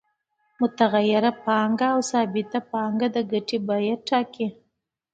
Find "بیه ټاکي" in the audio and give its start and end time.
3.67-4.47